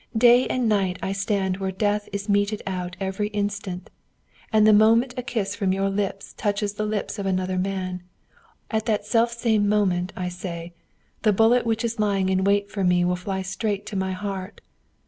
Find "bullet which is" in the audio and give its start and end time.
11.33-11.99